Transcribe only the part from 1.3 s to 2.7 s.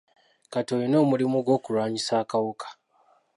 gw'okulwanyisa akawuka.